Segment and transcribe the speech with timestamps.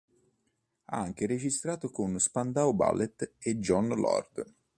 [0.85, 4.51] Ha anche registrato con Spandau Ballet e Jon Lord.